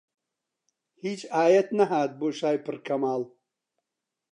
هیچ 1.03 1.21
ئایەت 1.35 1.69
نەهات 1.77 2.11
بۆ 2.19 2.27
شای 2.39 2.57
پڕ 2.65 2.75
کەماڵ 2.87 3.21